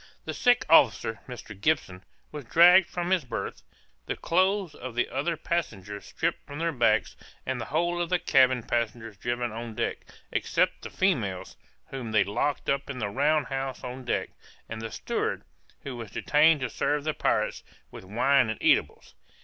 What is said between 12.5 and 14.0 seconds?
up in the round house